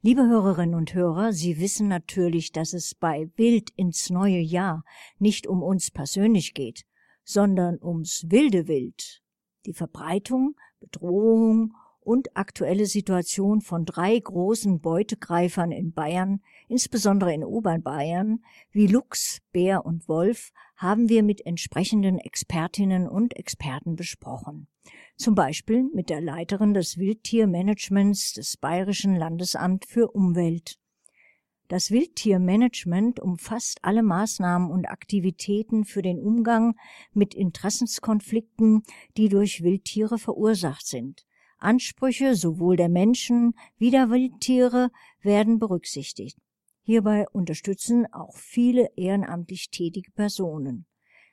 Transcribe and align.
Liebe 0.00 0.28
Hörerinnen 0.28 0.76
und 0.76 0.94
Hörer, 0.94 1.32
Sie 1.32 1.58
wissen 1.58 1.88
natürlich, 1.88 2.52
dass 2.52 2.72
es 2.72 2.94
bei 2.94 3.32
Wild 3.34 3.70
ins 3.74 4.10
neue 4.10 4.38
Jahr 4.38 4.84
nicht 5.18 5.48
um 5.48 5.60
uns 5.60 5.90
persönlich 5.90 6.54
geht, 6.54 6.84
sondern 7.24 7.82
ums 7.82 8.24
wilde 8.28 8.68
Wild. 8.68 9.24
Die 9.66 9.72
Verbreitung, 9.72 10.54
Bedrohung 10.78 11.74
und 11.98 12.36
aktuelle 12.36 12.86
Situation 12.86 13.60
von 13.60 13.84
drei 13.84 14.16
großen 14.16 14.78
Beutegreifern 14.78 15.72
in 15.72 15.92
Bayern, 15.92 16.42
insbesondere 16.68 17.34
in 17.34 17.42
Oberbayern, 17.42 18.44
wie 18.70 18.86
Luchs, 18.86 19.40
Bär 19.50 19.84
und 19.84 20.06
Wolf, 20.06 20.52
haben 20.76 21.08
wir 21.08 21.24
mit 21.24 21.44
entsprechenden 21.44 22.18
Expertinnen 22.18 23.08
und 23.08 23.34
Experten 23.36 23.96
besprochen. 23.96 24.68
Zum 25.18 25.34
Beispiel 25.34 25.90
mit 25.92 26.10
der 26.10 26.20
Leiterin 26.20 26.74
des 26.74 26.96
Wildtiermanagements 26.96 28.34
des 28.34 28.56
Bayerischen 28.56 29.16
Landesamt 29.16 29.84
für 29.84 30.12
Umwelt. 30.12 30.78
Das 31.66 31.90
Wildtiermanagement 31.90 33.18
umfasst 33.18 33.80
alle 33.82 34.04
Maßnahmen 34.04 34.70
und 34.70 34.88
Aktivitäten 34.88 35.84
für 35.84 36.02
den 36.02 36.20
Umgang 36.20 36.76
mit 37.12 37.34
Interessenskonflikten, 37.34 38.84
die 39.16 39.28
durch 39.28 39.64
Wildtiere 39.64 40.18
verursacht 40.18 40.86
sind. 40.86 41.26
Ansprüche 41.58 42.36
sowohl 42.36 42.76
der 42.76 42.88
Menschen 42.88 43.54
wie 43.76 43.90
der 43.90 44.10
Wildtiere 44.10 44.92
werden 45.20 45.58
berücksichtigt. 45.58 46.38
Hierbei 46.82 47.26
unterstützen 47.32 48.06
auch 48.12 48.36
viele 48.36 48.92
ehrenamtlich 48.94 49.70
tätige 49.70 50.12
Personen. 50.12 50.86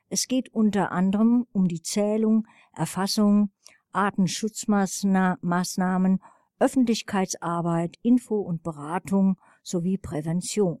Es 0.08 0.26
geht 0.26 0.52
unter 0.52 0.90
anderem 0.90 1.46
um 1.52 1.68
die 1.68 1.82
Zählung, 1.82 2.46
Erfassung, 2.72 3.50
Artenschutzmaßnahmen, 3.96 6.20
Öffentlichkeitsarbeit, 6.58 7.96
Info 8.02 8.40
und 8.40 8.62
Beratung 8.62 9.36
sowie 9.62 9.98
Prävention. 9.98 10.80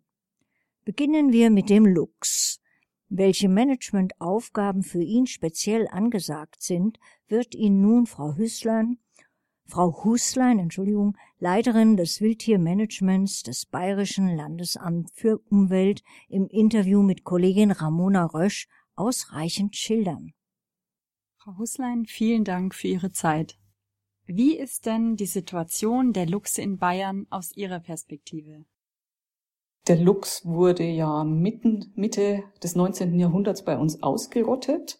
Beginnen 0.84 1.32
wir 1.32 1.50
mit 1.50 1.68
dem 1.70 1.86
Luchs. 1.86 2.60
Welche 3.08 3.48
Managementaufgaben 3.48 4.82
für 4.82 5.02
ihn 5.02 5.26
speziell 5.26 5.88
angesagt 5.88 6.62
sind, 6.62 6.98
wird 7.28 7.54
Ihnen 7.54 7.80
nun 7.80 8.06
Frau 8.06 8.34
Hüßlein, 8.36 8.98
Frau 9.68 10.04
Huslein, 10.04 10.60
Entschuldigung, 10.60 11.16
Leiterin 11.38 11.96
des 11.96 12.20
Wildtiermanagements 12.20 13.42
des 13.42 13.66
Bayerischen 13.66 14.36
Landesamt 14.36 15.10
für 15.12 15.38
Umwelt 15.50 16.04
im 16.28 16.46
Interview 16.46 17.02
mit 17.02 17.24
Kollegin 17.24 17.72
Ramona 17.72 18.26
Rösch 18.26 18.68
ausreichend 18.94 19.74
schildern. 19.74 20.34
Frau 21.46 21.58
Huslein, 21.58 22.06
vielen 22.06 22.42
Dank 22.42 22.74
für 22.74 22.88
Ihre 22.88 23.12
Zeit. 23.12 23.56
Wie 24.24 24.58
ist 24.58 24.84
denn 24.84 25.14
die 25.14 25.26
Situation 25.26 26.12
der 26.12 26.26
Luchse 26.26 26.60
in 26.60 26.76
Bayern 26.76 27.28
aus 27.30 27.56
Ihrer 27.56 27.78
Perspektive? 27.78 28.64
Der 29.86 29.94
Luchs 29.94 30.44
wurde 30.44 30.82
ja 30.82 31.22
mitten, 31.22 31.92
Mitte 31.94 32.42
des 32.64 32.74
19. 32.74 33.16
Jahrhunderts 33.20 33.64
bei 33.64 33.78
uns 33.78 34.02
ausgerottet. 34.02 34.98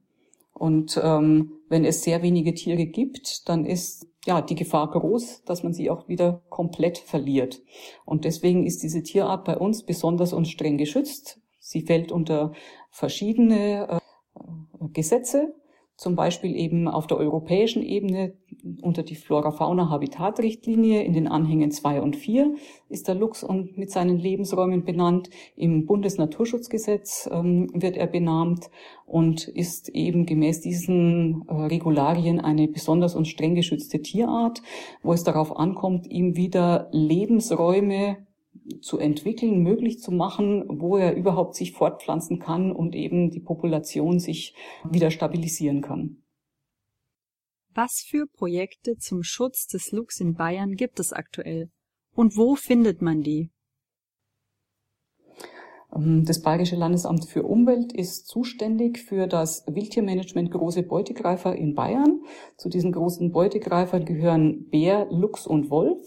Und 0.52 1.00
ähm, 1.02 1.52
wenn 1.68 1.84
es 1.84 2.02
sehr 2.02 2.22
wenige 2.22 2.54
Tiere 2.54 2.86
gibt, 2.86 3.48
dann 3.48 3.64
ist 3.64 4.06
ja 4.24 4.42
die 4.42 4.54
Gefahr 4.54 4.90
groß, 4.90 5.42
dass 5.44 5.62
man 5.62 5.72
sie 5.72 5.90
auch 5.90 6.08
wieder 6.08 6.42
komplett 6.48 6.98
verliert. 6.98 7.62
Und 8.04 8.24
deswegen 8.24 8.66
ist 8.66 8.82
diese 8.82 9.02
Tierart 9.02 9.44
bei 9.44 9.56
uns 9.56 9.84
besonders 9.84 10.32
und 10.32 10.46
streng 10.46 10.78
geschützt. 10.78 11.40
Sie 11.58 11.82
fällt 11.82 12.12
unter 12.12 12.52
verschiedene 12.90 13.88
äh, 13.88 14.88
Gesetze, 14.92 15.54
zum 16.02 16.16
Beispiel 16.16 16.56
eben 16.56 16.88
auf 16.88 17.06
der 17.06 17.16
europäischen 17.16 17.80
Ebene 17.80 18.34
unter 18.82 19.04
die 19.04 19.14
Flora-Fauna-Habitat-Richtlinie 19.14 21.04
in 21.04 21.12
den 21.12 21.28
Anhängen 21.28 21.70
2 21.70 22.02
und 22.02 22.16
4 22.16 22.56
ist 22.88 23.06
der 23.06 23.14
Luchs 23.14 23.46
mit 23.76 23.92
seinen 23.92 24.18
Lebensräumen 24.18 24.84
benannt. 24.84 25.30
Im 25.54 25.86
Bundesnaturschutzgesetz 25.86 27.30
ähm, 27.32 27.70
wird 27.72 27.96
er 27.96 28.08
benannt 28.08 28.68
und 29.06 29.46
ist 29.46 29.90
eben 29.90 30.26
gemäß 30.26 30.60
diesen 30.60 31.44
äh, 31.46 31.54
Regularien 31.54 32.40
eine 32.40 32.66
besonders 32.66 33.14
und 33.14 33.28
streng 33.28 33.54
geschützte 33.54 34.02
Tierart, 34.02 34.60
wo 35.04 35.12
es 35.12 35.22
darauf 35.22 35.56
ankommt, 35.56 36.10
ihm 36.10 36.34
wieder 36.34 36.88
Lebensräume 36.90 38.26
zu 38.80 38.98
entwickeln, 38.98 39.62
möglich 39.62 40.00
zu 40.00 40.10
machen, 40.10 40.64
wo 40.68 40.96
er 40.96 41.14
überhaupt 41.14 41.54
sich 41.54 41.72
fortpflanzen 41.72 42.38
kann 42.38 42.72
und 42.72 42.94
eben 42.94 43.30
die 43.30 43.40
Population 43.40 44.18
sich 44.18 44.54
wieder 44.88 45.10
stabilisieren 45.10 45.82
kann. 45.82 46.22
Was 47.74 48.04
für 48.06 48.26
Projekte 48.26 48.96
zum 48.98 49.22
Schutz 49.22 49.66
des 49.66 49.92
Luchs 49.92 50.20
in 50.20 50.34
Bayern 50.34 50.74
gibt 50.74 51.00
es 51.00 51.12
aktuell? 51.12 51.70
Und 52.14 52.36
wo 52.36 52.54
findet 52.54 53.00
man 53.00 53.22
die? 53.22 53.50
Ähm, 55.94 56.24
das 56.24 56.42
Bayerische 56.42 56.76
Landesamt 56.76 57.24
für 57.24 57.42
Umwelt 57.42 57.92
ist 57.92 58.26
zuständig 58.26 58.98
für 58.98 59.26
das 59.26 59.64
Wildtiermanagement 59.66 60.50
große 60.50 60.82
Beutegreifer 60.82 61.54
in 61.54 61.74
Bayern. 61.74 62.22
Zu 62.56 62.68
diesen 62.68 62.92
großen 62.92 63.32
Beutegreifern 63.32 64.04
gehören 64.04 64.68
Bär, 64.68 65.06
Luchs 65.10 65.46
und 65.46 65.70
Wolf. 65.70 65.98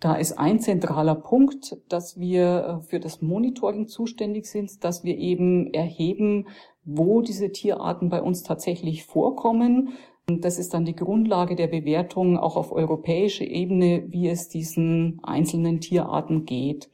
Da 0.00 0.14
ist 0.14 0.38
ein 0.38 0.60
zentraler 0.60 1.14
Punkt, 1.14 1.76
dass 1.88 2.18
wir 2.18 2.80
äh, 2.82 2.86
für 2.86 3.00
das 3.00 3.22
Monitoring 3.22 3.88
zuständig 3.88 4.46
sind, 4.46 4.84
dass 4.84 5.04
wir 5.04 5.16
eben 5.16 5.72
erheben, 5.72 6.48
wo 6.84 7.22
diese 7.22 7.50
Tierarten 7.50 8.08
bei 8.08 8.22
uns 8.22 8.42
tatsächlich 8.42 9.04
vorkommen. 9.04 9.90
Das 10.26 10.58
ist 10.58 10.74
dann 10.74 10.84
die 10.84 10.96
Grundlage 10.96 11.54
der 11.54 11.68
Bewertung 11.68 12.36
auch 12.36 12.56
auf 12.56 12.72
europäischer 12.72 13.46
Ebene, 13.46 14.04
wie 14.08 14.28
es 14.28 14.48
diesen 14.48 15.20
einzelnen 15.22 15.80
Tierarten 15.80 16.44
geht. 16.44 16.90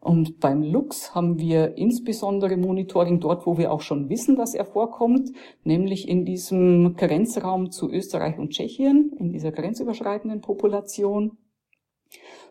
Und 0.00 0.40
beim 0.40 0.62
Luchs 0.62 1.14
haben 1.14 1.38
wir 1.38 1.76
insbesondere 1.76 2.56
Monitoring 2.56 3.20
dort, 3.20 3.46
wo 3.46 3.58
wir 3.58 3.70
auch 3.70 3.82
schon 3.82 4.08
wissen, 4.08 4.34
dass 4.34 4.54
er 4.54 4.64
vorkommt, 4.64 5.30
nämlich 5.62 6.08
in 6.08 6.24
diesem 6.24 6.96
Grenzraum 6.96 7.70
zu 7.70 7.90
Österreich 7.90 8.38
und 8.38 8.50
Tschechien, 8.50 9.12
in 9.18 9.30
dieser 9.30 9.52
grenzüberschreitenden 9.52 10.40
Population. 10.40 11.36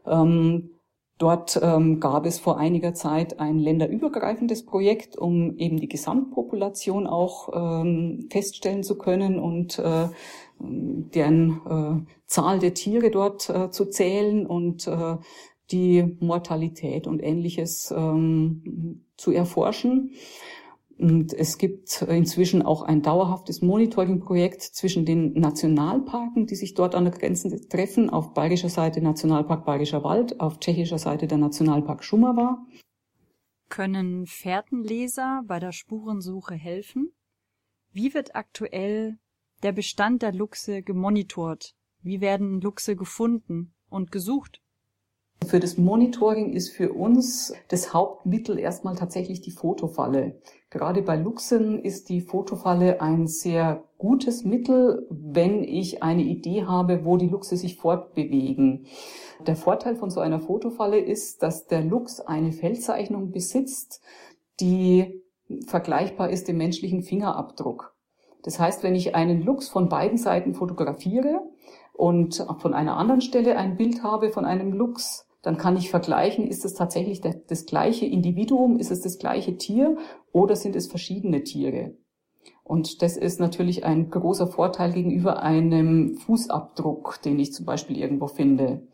Ähm, 0.06 0.72
dort 1.18 1.60
ähm, 1.62 2.00
gab 2.00 2.26
es 2.26 2.40
vor 2.40 2.58
einiger 2.58 2.94
Zeit 2.94 3.40
ein 3.40 3.60
länderübergreifendes 3.60 4.66
Projekt, 4.66 5.18
um 5.18 5.58
eben 5.58 5.80
die 5.80 5.90
Gesamtpopulation 5.90 7.08
auch 7.08 7.50
ähm, 7.54 8.28
feststellen 8.32 8.84
zu 8.84 8.98
können 8.98 9.40
und 9.40 9.80
äh, 9.80 10.08
deren 10.60 12.06
äh, 12.06 12.12
Zahl 12.26 12.60
der 12.60 12.74
Tiere 12.74 13.12
dort 13.12 13.50
äh, 13.50 13.72
zu 13.72 13.86
zählen 13.86 14.46
und 14.46 14.88
äh, 14.88 15.18
die 15.72 16.18
Mortalität 16.20 17.08
und 17.08 17.22
ähnliches 17.22 17.94
ähm, 17.96 19.06
zu 19.18 19.32
erforschen. 19.32 20.12
Und 21.00 21.34
es 21.34 21.58
gibt 21.58 22.02
inzwischen 22.02 22.62
auch 22.62 22.82
ein 22.82 23.02
dauerhaftes 23.02 23.62
Monitoring-Projekt 23.62 24.62
zwischen 24.62 25.06
den 25.06 25.32
Nationalparken, 25.32 26.46
die 26.46 26.56
sich 26.56 26.74
dort 26.74 26.94
an 26.94 27.06
der 27.06 27.14
Grenze 27.14 27.70
treffen. 27.70 28.10
Auf 28.10 28.34
bayerischer 28.34 28.68
Seite 28.68 29.00
Nationalpark 29.02 29.64
Bayerischer 29.64 30.04
Wald, 30.04 30.42
auf 30.42 30.60
tschechischer 30.60 30.98
Seite 31.00 31.26
der 31.28 31.38
Nationalpark 31.38 32.04
Schumava. 32.04 32.66
Können 33.70 34.26
Fährtenleser 34.26 35.44
bei 35.48 35.60
der 35.60 35.72
Spurensuche 35.72 36.56
helfen? 36.56 37.14
Wie 37.94 38.14
wird 38.14 38.36
aktuell 38.36 39.20
der 39.64 39.72
Bestand 39.72 40.22
der 40.22 40.34
Luchse 40.34 40.84
gemonitort? 40.84 41.76
Wie 42.02 42.20
werden 42.20 42.60
Luchse 42.60 42.98
gefunden 42.98 43.74
und 43.90 44.12
gesucht? 44.12 44.62
Für 45.46 45.60
das 45.60 45.78
Monitoring 45.78 46.54
ist 46.54 46.70
für 46.70 46.94
uns 46.94 47.54
das 47.70 47.94
Hauptmittel 47.94 48.60
erstmal 48.60 48.96
tatsächlich 48.96 49.42
die 49.42 49.52
Fotofalle. 49.52 50.40
Gerade 50.70 51.02
bei 51.02 51.16
Luchsen 51.16 51.80
ist 51.80 52.10
die 52.10 52.22
Fotofalle 52.22 53.02
ein 53.02 53.26
sehr 53.26 53.84
gutes 53.98 54.44
Mittel, 54.44 55.08
wenn 55.10 55.64
ich 55.64 56.04
eine 56.04 56.22
Idee 56.22 56.66
habe, 56.66 57.04
wo 57.04 57.18
die 57.18 57.30
Luchse 57.30 57.58
sich 57.58 57.78
fortbewegen. 57.78 58.86
Der 59.48 59.56
Vorteil 59.56 59.96
von 59.96 60.12
so 60.12 60.20
einer 60.20 60.40
Fotofalle 60.40 61.00
ist, 61.00 61.42
dass 61.42 61.66
der 61.66 61.82
Luchs 61.82 62.20
eine 62.20 62.52
Feldzeichnung 62.52 63.32
besitzt, 63.32 64.02
die 64.60 65.24
vergleichbar 65.66 66.30
ist 66.30 66.48
dem 66.48 66.58
menschlichen 66.58 67.02
Fingerabdruck. 67.02 67.96
Das 68.44 68.60
heißt, 68.60 68.84
wenn 68.84 68.96
ich 68.96 69.16
einen 69.16 69.42
Luchs 69.42 69.68
von 69.68 69.90
beiden 69.90 70.18
Seiten 70.18 70.54
fotografiere 70.54 71.42
und 71.94 72.46
von 72.60 72.74
einer 72.74 72.98
anderen 72.98 73.22
Stelle 73.22 73.58
ein 73.58 73.78
Bild 73.78 74.04
habe 74.04 74.30
von 74.30 74.46
einem 74.46 74.74
Luchs, 74.74 75.26
dann 75.42 75.58
kann 75.58 75.78
ich 75.78 75.90
vergleichen, 75.90 76.48
ist 76.48 76.66
es 76.66 76.74
tatsächlich 76.74 77.22
das 77.22 77.66
gleiche 77.66 78.06
Individuum, 78.06 78.78
ist 78.78 78.92
es 78.92 79.02
das 79.02 79.18
gleiche 79.20 79.58
Tier 79.58 79.98
oder 80.32 80.56
sind 80.56 80.76
es 80.76 80.88
verschiedene 80.88 81.44
Tiere. 81.44 81.94
Und 82.64 83.02
das 83.02 83.18
ist 83.18 83.40
natürlich 83.40 83.84
ein 83.84 84.10
großer 84.12 84.48
Vorteil 84.48 84.92
gegenüber 84.94 85.42
einem 85.42 86.16
Fußabdruck, 86.18 87.22
den 87.24 87.40
ich 87.40 87.54
zum 87.54 87.66
Beispiel 87.66 87.98
irgendwo 87.98 88.28
finde. 88.28 88.88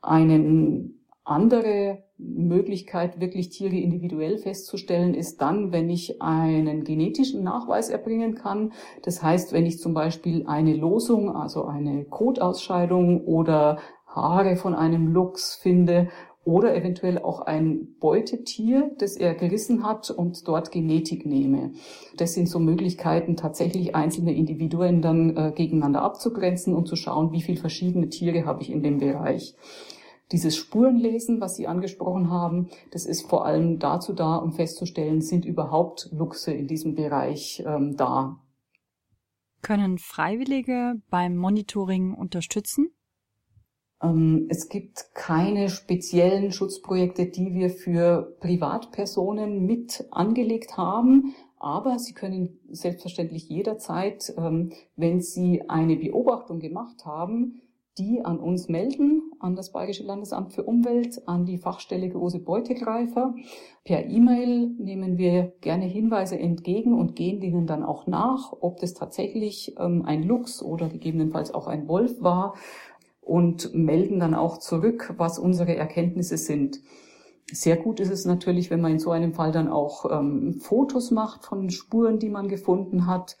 Eine 0.00 0.90
andere 1.22 2.04
Möglichkeit, 2.18 3.20
wirklich 3.20 3.50
Tiere 3.50 3.76
individuell 3.76 4.38
festzustellen, 4.38 5.14
ist 5.14 5.40
dann, 5.40 5.70
wenn 5.70 5.90
ich 5.90 6.22
einen 6.22 6.84
genetischen 6.84 7.44
Nachweis 7.44 7.90
erbringen 7.90 8.34
kann. 8.34 8.72
Das 9.02 9.22
heißt, 9.22 9.52
wenn 9.52 9.66
ich 9.66 9.78
zum 9.78 9.92
Beispiel 9.92 10.46
eine 10.46 10.74
Losung, 10.74 11.34
also 11.34 11.66
eine 11.66 12.04
Kotausscheidung 12.06 13.24
oder 13.24 13.78
Haare 14.16 14.56
von 14.56 14.74
einem 14.74 15.08
Luchs 15.08 15.54
finde 15.54 16.08
oder 16.46 16.76
eventuell 16.76 17.18
auch 17.18 17.40
ein 17.40 17.96
Beutetier, 17.98 18.92
das 18.98 19.16
er 19.16 19.34
gerissen 19.34 19.82
hat 19.84 20.10
und 20.10 20.46
dort 20.46 20.70
Genetik 20.70 21.26
nehme. 21.26 21.72
Das 22.16 22.34
sind 22.34 22.48
so 22.48 22.60
Möglichkeiten, 22.60 23.36
tatsächlich 23.36 23.96
einzelne 23.96 24.32
Individuen 24.32 25.02
dann 25.02 25.36
äh, 25.36 25.52
gegeneinander 25.54 26.02
abzugrenzen 26.02 26.74
und 26.74 26.86
zu 26.86 26.94
schauen, 26.94 27.32
wie 27.32 27.42
viele 27.42 27.58
verschiedene 27.58 28.08
Tiere 28.08 28.46
habe 28.46 28.62
ich 28.62 28.70
in 28.70 28.82
dem 28.82 28.98
Bereich. 28.98 29.56
Dieses 30.32 30.56
Spurenlesen, 30.56 31.40
was 31.40 31.56
Sie 31.56 31.66
angesprochen 31.66 32.30
haben, 32.30 32.68
das 32.90 33.06
ist 33.06 33.28
vor 33.28 33.44
allem 33.44 33.78
dazu 33.78 34.12
da, 34.12 34.36
um 34.36 34.52
festzustellen, 34.52 35.20
sind 35.20 35.44
überhaupt 35.44 36.08
Luchse 36.12 36.52
in 36.52 36.68
diesem 36.68 36.94
Bereich 36.94 37.62
ähm, 37.66 37.96
da. 37.96 38.38
Können 39.62 39.98
Freiwillige 39.98 40.94
beim 41.10 41.36
Monitoring 41.36 42.14
unterstützen? 42.14 42.95
Ähm, 44.02 44.46
es 44.48 44.68
gibt 44.68 45.14
keine 45.14 45.68
speziellen 45.68 46.52
Schutzprojekte, 46.52 47.26
die 47.26 47.54
wir 47.54 47.70
für 47.70 48.36
Privatpersonen 48.40 49.64
mit 49.64 50.06
angelegt 50.10 50.76
haben. 50.76 51.34
Aber 51.58 51.98
Sie 51.98 52.12
können 52.12 52.58
selbstverständlich 52.70 53.48
jederzeit, 53.48 54.32
ähm, 54.36 54.72
wenn 54.96 55.20
Sie 55.20 55.68
eine 55.68 55.96
Beobachtung 55.96 56.60
gemacht 56.60 57.06
haben, 57.06 57.62
die 57.98 58.22
an 58.22 58.38
uns 58.38 58.68
melden, 58.68 59.22
an 59.40 59.56
das 59.56 59.72
Bayerische 59.72 60.04
Landesamt 60.04 60.52
für 60.52 60.64
Umwelt, 60.64 61.26
an 61.26 61.46
die 61.46 61.56
Fachstelle 61.56 62.10
große 62.10 62.40
Beutegreifer. 62.40 63.34
Per 63.84 64.04
E-Mail 64.04 64.68
nehmen 64.78 65.16
wir 65.16 65.54
gerne 65.62 65.86
Hinweise 65.86 66.38
entgegen 66.38 66.92
und 66.92 67.16
gehen 67.16 67.40
denen 67.40 67.66
dann 67.66 67.82
auch 67.82 68.06
nach, 68.06 68.52
ob 68.60 68.80
das 68.80 68.92
tatsächlich 68.92 69.74
ähm, 69.78 70.04
ein 70.04 70.24
Luchs 70.24 70.62
oder 70.62 70.90
gegebenenfalls 70.90 71.54
auch 71.54 71.68
ein 71.68 71.88
Wolf 71.88 72.20
war 72.20 72.54
und 73.26 73.74
melden 73.74 74.20
dann 74.20 74.34
auch 74.34 74.58
zurück, 74.58 75.12
was 75.16 75.40
unsere 75.40 75.74
Erkenntnisse 75.76 76.38
sind. 76.38 76.78
Sehr 77.50 77.76
gut 77.76 77.98
ist 77.98 78.12
es 78.12 78.24
natürlich, 78.24 78.70
wenn 78.70 78.80
man 78.80 78.92
in 78.92 78.98
so 79.00 79.10
einem 79.10 79.34
Fall 79.34 79.50
dann 79.50 79.68
auch 79.68 80.10
ähm, 80.10 80.60
Fotos 80.60 81.10
macht 81.10 81.44
von 81.44 81.68
Spuren, 81.70 82.20
die 82.20 82.30
man 82.30 82.48
gefunden 82.48 83.06
hat 83.06 83.36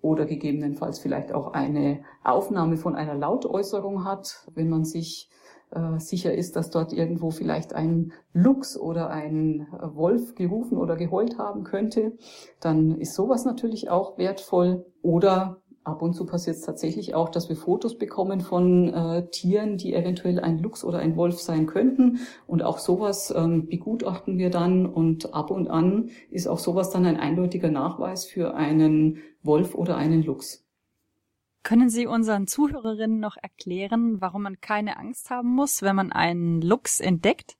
oder 0.00 0.26
gegebenenfalls 0.26 1.00
vielleicht 1.00 1.32
auch 1.32 1.54
eine 1.54 2.04
Aufnahme 2.22 2.76
von 2.76 2.94
einer 2.94 3.14
Lautäußerung 3.14 4.04
hat, 4.04 4.46
wenn 4.54 4.68
man 4.68 4.84
sich 4.84 5.28
äh, 5.72 5.98
sicher 5.98 6.32
ist, 6.32 6.54
dass 6.54 6.70
dort 6.70 6.92
irgendwo 6.92 7.30
vielleicht 7.30 7.72
ein 7.72 8.12
Luchs 8.32 8.78
oder 8.78 9.10
ein 9.10 9.66
Wolf 9.94 10.36
gerufen 10.36 10.78
oder 10.78 10.94
geheult 10.94 11.38
haben 11.38 11.64
könnte, 11.64 12.12
dann 12.60 12.96
ist 12.98 13.14
sowas 13.14 13.44
natürlich 13.44 13.90
auch 13.90 14.18
wertvoll. 14.18 14.86
Oder 15.02 15.60
Ab 15.86 16.02
und 16.02 16.14
zu 16.14 16.26
passiert 16.26 16.56
es 16.56 16.62
tatsächlich 16.62 17.14
auch, 17.14 17.28
dass 17.28 17.48
wir 17.48 17.54
Fotos 17.54 17.96
bekommen 17.96 18.40
von 18.40 18.92
äh, 18.92 19.30
Tieren, 19.30 19.76
die 19.76 19.94
eventuell 19.94 20.40
ein 20.40 20.58
Luchs 20.58 20.82
oder 20.82 20.98
ein 20.98 21.14
Wolf 21.14 21.38
sein 21.38 21.66
könnten. 21.66 22.18
Und 22.48 22.64
auch 22.64 22.78
sowas 22.78 23.32
ähm, 23.36 23.68
begutachten 23.68 24.36
wir 24.36 24.50
dann. 24.50 24.86
Und 24.86 25.32
ab 25.32 25.52
und 25.52 25.68
an 25.68 26.10
ist 26.28 26.48
auch 26.48 26.58
sowas 26.58 26.90
dann 26.90 27.06
ein 27.06 27.16
eindeutiger 27.16 27.70
Nachweis 27.70 28.24
für 28.24 28.54
einen 28.54 29.18
Wolf 29.44 29.76
oder 29.76 29.96
einen 29.96 30.24
Luchs. 30.24 30.66
Können 31.62 31.88
Sie 31.88 32.08
unseren 32.08 32.48
Zuhörerinnen 32.48 33.20
noch 33.20 33.36
erklären, 33.40 34.20
warum 34.20 34.42
man 34.42 34.60
keine 34.60 34.98
Angst 34.98 35.30
haben 35.30 35.54
muss, 35.54 35.82
wenn 35.82 35.94
man 35.94 36.10
einen 36.10 36.62
Luchs 36.62 36.98
entdeckt? 36.98 37.56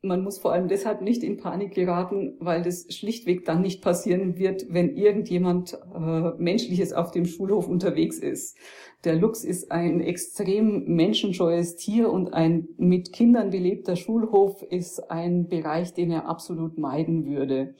Man 0.00 0.22
muss 0.22 0.38
vor 0.38 0.52
allem 0.52 0.68
deshalb 0.68 1.02
nicht 1.02 1.24
in 1.24 1.38
Panik 1.38 1.74
geraten, 1.74 2.36
weil 2.38 2.62
das 2.62 2.86
schlichtweg 2.94 3.44
dann 3.44 3.62
nicht 3.62 3.82
passieren 3.82 4.38
wird, 4.38 4.66
wenn 4.68 4.96
irgendjemand 4.96 5.76
äh, 5.92 6.30
Menschliches 6.38 6.92
auf 6.92 7.10
dem 7.10 7.26
Schulhof 7.26 7.66
unterwegs 7.66 8.18
ist. 8.18 8.56
Der 9.02 9.16
Luchs 9.16 9.42
ist 9.42 9.72
ein 9.72 10.00
extrem 10.00 10.84
menschenscheues 10.84 11.74
Tier 11.74 12.12
und 12.12 12.32
ein 12.32 12.68
mit 12.76 13.12
Kindern 13.12 13.50
belebter 13.50 13.96
Schulhof 13.96 14.62
ist 14.62 15.10
ein 15.10 15.48
Bereich, 15.48 15.94
den 15.94 16.12
er 16.12 16.28
absolut 16.28 16.78
meiden 16.78 17.26
würde. 17.26 17.74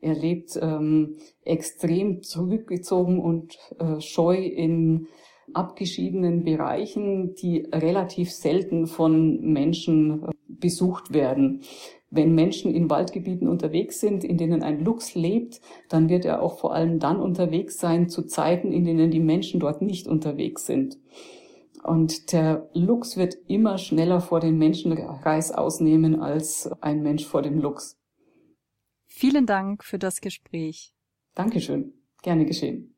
Er 0.00 0.14
lebt 0.14 0.58
ähm, 0.60 1.18
extrem 1.44 2.22
zurückgezogen 2.22 3.20
und 3.20 3.58
äh, 3.78 4.00
scheu 4.00 4.36
in 4.36 5.06
abgeschiedenen 5.54 6.44
Bereichen, 6.44 7.34
die 7.34 7.66
relativ 7.72 8.30
selten 8.30 8.86
von 8.86 9.40
Menschen 9.40 10.24
äh, 10.24 10.30
besucht 10.46 11.12
werden. 11.12 11.62
Wenn 12.10 12.34
Menschen 12.34 12.74
in 12.74 12.90
Waldgebieten 12.90 13.48
unterwegs 13.48 14.00
sind, 14.00 14.24
in 14.24 14.36
denen 14.36 14.62
ein 14.62 14.84
Luchs 14.84 15.14
lebt, 15.14 15.60
dann 15.88 16.08
wird 16.08 16.24
er 16.24 16.42
auch 16.42 16.58
vor 16.58 16.74
allem 16.74 16.98
dann 16.98 17.20
unterwegs 17.20 17.78
sein 17.78 18.08
zu 18.08 18.22
Zeiten, 18.22 18.72
in 18.72 18.84
denen 18.84 19.10
die 19.10 19.20
Menschen 19.20 19.60
dort 19.60 19.80
nicht 19.80 20.08
unterwegs 20.08 20.66
sind. 20.66 20.98
Und 21.82 22.32
der 22.32 22.68
Luchs 22.74 23.16
wird 23.16 23.36
immer 23.46 23.78
schneller 23.78 24.20
vor 24.20 24.40
den 24.40 24.58
Menschen 24.58 24.92
Reis 24.92 25.52
ausnehmen 25.52 26.20
als 26.20 26.70
ein 26.80 27.02
Mensch 27.02 27.24
vor 27.24 27.42
dem 27.42 27.58
Luchs. 27.60 27.96
Vielen 29.06 29.46
Dank 29.46 29.84
für 29.84 29.98
das 29.98 30.20
Gespräch. 30.20 30.92
Dankeschön. 31.34 31.94
Gerne 32.22 32.44
geschehen. 32.44 32.94